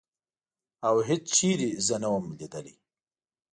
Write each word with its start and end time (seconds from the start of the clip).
او 0.87 0.95
هېڅ 1.09 1.23
چېرې 1.35 1.69
زه 1.87 1.95
نه 2.03 2.09
وم 2.13 2.25
لیدلې. 2.39 2.75